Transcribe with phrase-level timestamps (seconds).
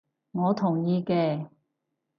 [0.31, 1.47] 我同意嘅